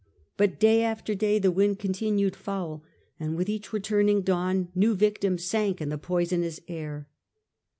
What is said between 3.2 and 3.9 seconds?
with each